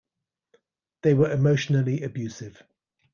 They 1.03 1.13
were 1.13 1.29
emotionally 1.31 2.01
abusive. 2.01 2.63